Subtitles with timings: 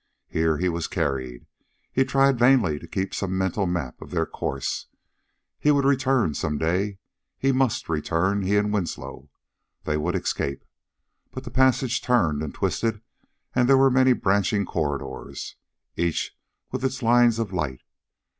[0.29, 1.45] Here he was carried.
[1.93, 4.87] He tried vainly to keep some mental map of their course.
[5.59, 6.97] He would return some day
[7.37, 9.29] he must return he and Winslow.
[9.83, 10.65] They would escape....
[11.29, 13.01] But the passage turned and twisted;
[13.53, 15.55] there were many branching corridors,
[15.95, 16.35] each
[16.71, 17.83] with its lines of light.